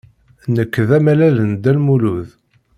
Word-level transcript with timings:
Nekk 0.55 0.75
d 0.87 0.89
amalal 0.97 1.37
n 1.47 1.51
Dda 1.55 1.71
Lmulud. 1.77 2.27